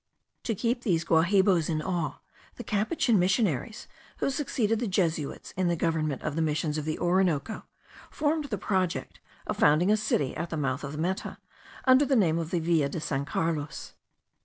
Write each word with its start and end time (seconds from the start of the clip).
To 0.45 0.55
keep 0.55 0.81
these 0.81 1.05
Guahibos 1.05 1.69
in 1.69 1.79
awe, 1.79 2.17
the 2.55 2.63
Capuchin 2.63 3.19
missionaries, 3.19 3.87
who 4.17 4.31
succeeded 4.31 4.79
the 4.79 4.87
Jesuits 4.87 5.51
in 5.55 5.67
the 5.67 5.75
government 5.75 6.23
of 6.23 6.35
the 6.35 6.41
Missions 6.41 6.79
of 6.79 6.85
the 6.85 6.97
Orinoco, 6.97 7.65
formed 8.09 8.45
the 8.45 8.57
project 8.57 9.19
of 9.45 9.57
founding 9.57 9.91
a 9.91 9.97
city 9.97 10.35
at 10.35 10.49
the 10.49 10.57
mouth 10.57 10.83
of 10.83 10.93
the 10.93 10.97
Meta, 10.97 11.37
under 11.85 12.03
the 12.05 12.15
name 12.15 12.39
of 12.39 12.49
the 12.49 12.57
Villa 12.59 12.89
de 12.89 12.99
San 12.99 13.25
Carlos. 13.25 13.93